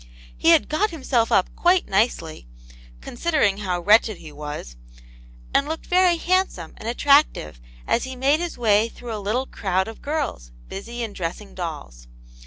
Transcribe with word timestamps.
He 0.35 0.49
had 0.49 0.67
got 0.67 0.89
himself 0.89 1.31
up 1.31 1.55
quite 1.55 1.87
nicely, 1.87 2.47
considering 3.01 3.57
how 3.59 3.81
wretched 3.81 4.17
he 4.17 4.31
was, 4.31 4.75
and 5.53 5.67
looked 5.67 5.85
very 5.85 6.17
handsome 6.17 6.73
and 6.77 6.89
attractive 6.89 7.61
as 7.85 8.03
he 8.03 8.15
made 8.15 8.39
his 8.39 8.57
way 8.57 8.89
through 8.89 9.13
a 9.15 9.21
little 9.21 9.45
crowd 9.45 9.87
of 9.87 10.01
girls, 10.01 10.51
busy 10.67 11.03
in 11.03 11.13
dressing 11.13 11.53
dolls. 11.53 12.07